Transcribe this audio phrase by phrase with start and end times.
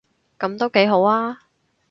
[0.39, 1.37] 噉都幾好吖